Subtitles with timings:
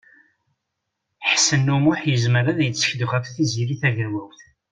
[1.31, 4.39] Ḥsen U Muḥ yezmer ad yettkel ɣef Tiziri Tagawawt.